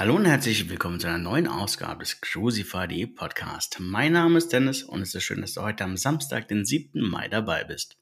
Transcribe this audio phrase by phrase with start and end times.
[0.00, 3.76] Hallo und herzlich willkommen zu einer neuen Ausgabe des Crucify.de Podcast.
[3.80, 7.02] Mein Name ist Dennis und es ist schön, dass du heute am Samstag, den 7.
[7.02, 7.98] Mai dabei bist.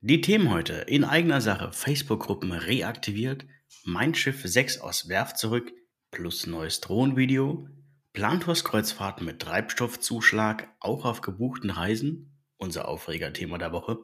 [0.00, 3.44] Die Themen heute in eigener Sache Facebook-Gruppen reaktiviert,
[3.84, 5.70] Mein Schiff 6 aus Werft zurück,
[6.10, 7.68] plus neues Drohnenvideo,
[8.14, 13.98] Planturskreuzfahrten mit Treibstoffzuschlag auch auf gebuchten Reisen, unser Aufreger-Thema der Woche,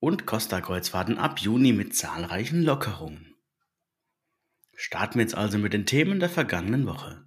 [0.00, 3.33] und Costa-Kreuzfahrten ab Juni mit zahlreichen Lockerungen.
[4.76, 7.24] Starten wir jetzt also mit den Themen der vergangenen Woche.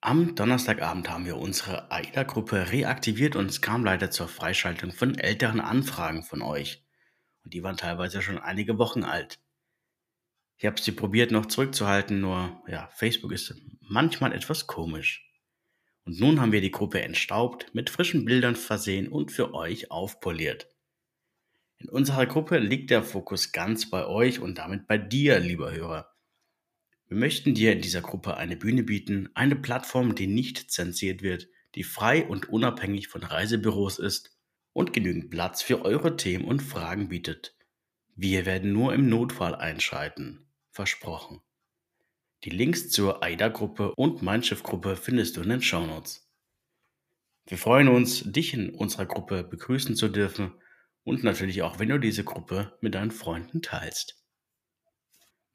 [0.00, 5.60] Am Donnerstagabend haben wir unsere AIDA-Gruppe reaktiviert und es kam leider zur Freischaltung von älteren
[5.60, 6.84] Anfragen von euch.
[7.42, 9.40] Und die waren teilweise schon einige Wochen alt.
[10.56, 15.24] Ich habe sie probiert noch zurückzuhalten, nur ja, Facebook ist manchmal etwas komisch.
[16.04, 20.68] Und nun haben wir die Gruppe entstaubt, mit frischen Bildern versehen und für euch aufpoliert.
[21.78, 26.12] In unserer Gruppe liegt der Fokus ganz bei euch und damit bei dir, lieber Hörer.
[27.08, 31.48] Wir möchten dir in dieser Gruppe eine Bühne bieten, eine Plattform, die nicht zensiert wird,
[31.74, 34.36] die frei und unabhängig von Reisebüros ist
[34.74, 37.56] und genügend Platz für eure Themen und Fragen bietet.
[38.14, 40.50] Wir werden nur im Notfall einschreiten.
[40.70, 41.40] Versprochen.
[42.44, 46.30] Die Links zur AIDA-Gruppe und Mein Schiff-Gruppe findest du in den Shownotes.
[47.46, 50.52] Wir freuen uns, dich in unserer Gruppe begrüßen zu dürfen
[51.04, 54.22] und natürlich auch, wenn du diese Gruppe mit deinen Freunden teilst.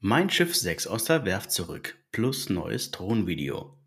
[0.06, 3.78] Mein Schiff 6 aus der Werft zurück plus neues Drohnenvideo.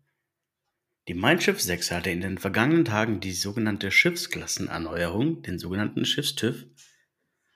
[1.07, 6.65] Die Mein Schiff 6 hatte in den vergangenen Tagen die sogenannte Schiffsklassenerneuerung, den sogenannten Schiffstüv,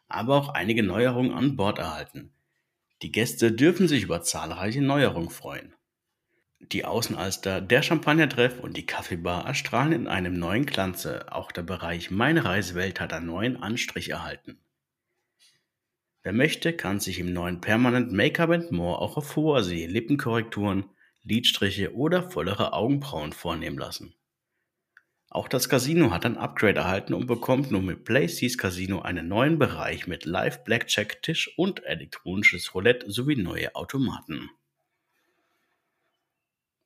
[0.07, 2.33] aber auch einige Neuerungen an Bord erhalten.
[3.01, 5.73] Die Gäste dürfen sich über zahlreiche Neuerungen freuen.
[6.59, 11.33] Die Außenalster, der Champagnertreff und die Kaffeebar erstrahlen in einem neuen Glanze.
[11.33, 14.59] Auch der Bereich Meine Reisewelt hat einen neuen Anstrich erhalten.
[16.23, 20.85] Wer möchte, kann sich im neuen Permanent Make-up More auch auf hoher See Lippenkorrekturen,
[21.23, 24.13] Lidstriche oder vollere Augenbrauen vornehmen lassen.
[25.29, 29.57] Auch das Casino hat ein Upgrade erhalten und bekommt nun mit Playseas Casino einen neuen
[29.57, 34.49] Bereich mit Live Blackjack Tisch und elektronisches Roulette sowie neue Automaten.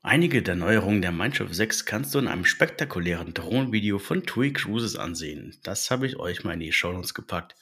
[0.04, 4.96] Einige der Neuerungen der Mindshift 6 kannst du in einem spektakulären Drohnenvideo von TUI Cruises
[4.96, 5.58] ansehen.
[5.64, 7.56] Das habe ich euch mal in die Show Notes gepackt.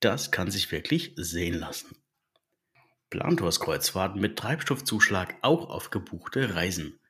[0.00, 1.96] Das kann sich wirklich sehen lassen.
[3.10, 7.00] Plantorskreuzfahrten mit Treibstoffzuschlag auch auf gebuchte Reisen.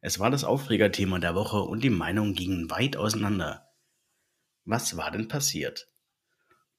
[0.00, 3.68] Es war das Aufregerthema der Woche und die Meinungen gingen weit auseinander.
[4.64, 5.88] Was war denn passiert?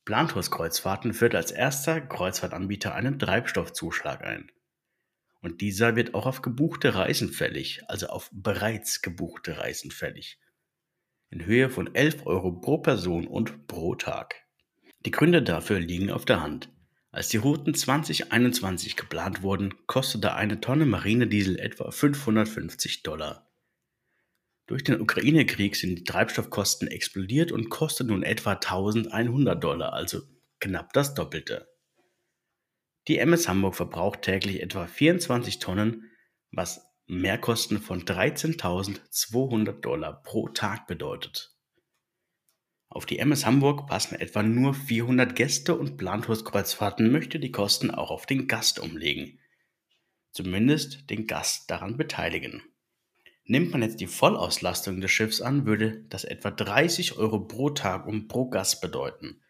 [0.05, 4.51] Plantorskreuzfahrten führt als erster Kreuzfahrtanbieter einen Treibstoffzuschlag ein.
[5.41, 10.39] Und dieser wird auch auf gebuchte Reisen fällig, also auf bereits gebuchte Reisen fällig.
[11.29, 14.48] In Höhe von 11 Euro pro Person und pro Tag.
[15.05, 16.69] Die Gründe dafür liegen auf der Hand.
[17.11, 23.49] Als die Routen 2021 geplant wurden, kostete eine Tonne Marinediesel etwa 550 Dollar.
[24.67, 30.21] Durch den Ukraine-Krieg sind die Treibstoffkosten explodiert und kosten nun etwa 1100 Dollar, also
[30.59, 31.67] knapp das Doppelte.
[33.07, 36.11] Die MS Hamburg verbraucht täglich etwa 24 Tonnen,
[36.51, 41.58] was Mehrkosten von 13.200 Dollar pro Tag bedeutet.
[42.89, 48.09] Auf die MS Hamburg passen etwa nur 400 Gäste und Plantours-Kreuzfahrten möchte die Kosten auch
[48.09, 49.39] auf den Gast umlegen.
[50.31, 52.63] Zumindest den Gast daran beteiligen.
[53.45, 58.07] Nimmt man jetzt die Vollauslastung des Schiffs an, würde das etwa 30 Euro pro Tag
[58.07, 59.41] und pro Gast bedeuten.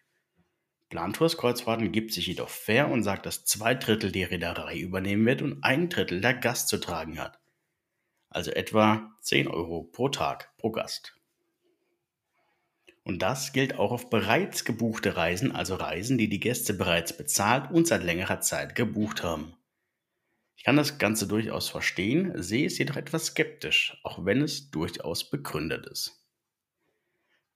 [0.89, 5.41] Plantours Kreuzfahrten gibt sich jedoch fair und sagt, dass zwei Drittel die Reederei übernehmen wird
[5.41, 7.39] und ein Drittel der Gast zu tragen hat.
[8.29, 11.18] Also etwa 10 Euro pro Tag pro Gast.
[13.03, 17.71] Und das gilt auch auf bereits gebuchte Reisen, also Reisen, die die Gäste bereits bezahlt
[17.71, 19.55] und seit längerer Zeit gebucht haben.
[20.55, 25.29] Ich kann das Ganze durchaus verstehen, sehe es jedoch etwas skeptisch, auch wenn es durchaus
[25.29, 26.19] begründet ist.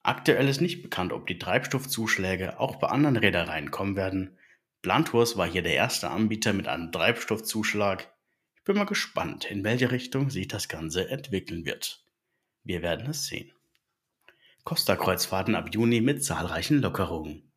[0.03, 4.37] Aktuell ist nicht bekannt, ob die Treibstoffzuschläge auch bei anderen Reedereien kommen werden.
[4.81, 8.13] Plantours war hier der erste Anbieter mit einem Treibstoffzuschlag.
[8.57, 12.05] Ich bin mal gespannt, in welche Richtung sich das Ganze entwickeln wird.
[12.63, 13.52] Wir werden es sehen.
[14.65, 17.51] Costa-Kreuzfahrten ab Juni mit zahlreichen Lockerungen.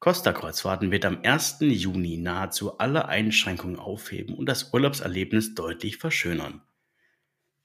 [0.00, 1.56] Costa-Kreuzfahrten wird am 1.
[1.60, 6.60] Juni nahezu alle Einschränkungen aufheben und das Urlaubserlebnis deutlich verschönern.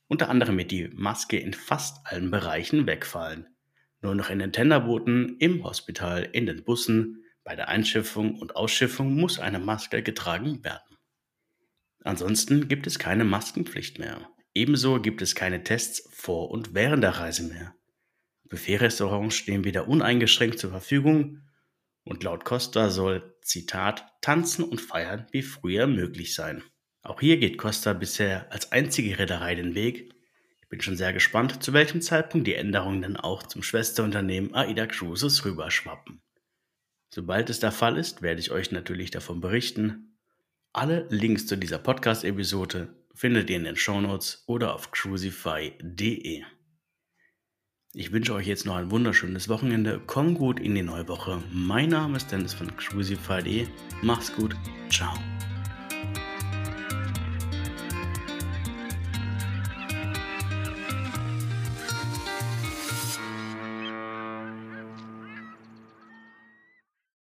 [0.07, 3.47] Unter anderem wird die Maske in fast allen Bereichen wegfallen.
[3.99, 9.15] Nur noch in den Tenderbooten, im Hospital, in den Bussen, bei der Einschiffung und Ausschiffung
[9.15, 10.95] muss eine Maske getragen werden.
[12.05, 14.29] Ansonsten gibt es keine Maskenpflicht mehr.
[14.53, 17.74] Ebenso gibt es keine Tests vor und während der Reise mehr.
[18.49, 21.41] Buffet-Restaurants stehen wieder uneingeschränkt zur Verfügung
[22.03, 26.63] Und laut Costa soll, Zitat, tanzen und feiern wie früher möglich sein.
[27.01, 30.13] Auch hier geht Costa bisher als einzige Reederei den Weg.
[30.61, 34.87] Ich bin schon sehr gespannt, zu welchem Zeitpunkt die Änderungen dann auch zum Schwesterunternehmen AIDA
[34.87, 36.21] Cruises rüberschwappen.
[37.09, 40.17] Sobald es der Fall ist, werde ich euch natürlich davon berichten.
[40.73, 46.43] Alle Links zu dieser Podcast-Episode findet ihr in den Shownotes oder auf cruisify.de.
[47.97, 50.01] Ich wünsche euch jetzt noch ein wunderschönes Wochenende.
[50.05, 51.41] Kommt gut in die neue Woche.
[51.53, 53.67] Mein Name ist Dennis von cruisify.de.
[54.01, 54.53] Macht's gut.
[54.89, 55.13] Ciao.